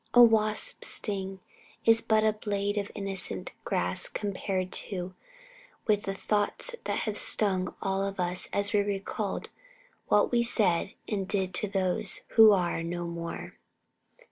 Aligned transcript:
A 0.15 0.23
wasp's 0.23 0.87
sting 0.87 1.41
is 1.85 2.01
but 2.01 2.23
a 2.23 2.33
blade 2.33 2.75
of 2.79 2.91
innocent 2.95 3.53
grass 3.63 4.09
compared 4.09 4.75
with 5.85 6.03
the 6.05 6.15
thoughts 6.15 6.73
that 6.85 6.97
have 7.01 7.15
stung 7.15 7.67
us 7.67 7.73
all 7.83 8.35
as 8.51 8.73
we 8.73 8.79
recalled 8.79 9.49
what 10.07 10.31
we 10.31 10.41
said 10.41 10.93
and 11.07 11.27
did 11.27 11.53
to 11.53 11.67
those 11.67 12.21
who 12.29 12.51
are 12.51 12.81
now 12.81 13.03
no 13.03 13.05
more. 13.05 13.59